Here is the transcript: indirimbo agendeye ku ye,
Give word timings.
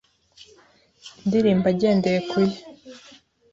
indirimbo 1.21 1.65
agendeye 1.73 2.19
ku 2.29 2.37
ye, 2.49 2.57